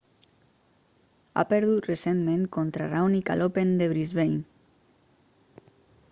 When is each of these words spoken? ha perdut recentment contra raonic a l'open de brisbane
ha 1.37 1.41
perdut 1.49 1.89
recentment 1.89 2.47
contra 2.57 2.87
raonic 2.93 3.29
a 3.33 3.35
l'open 3.41 3.75
de 3.81 3.89
brisbane 3.91 5.67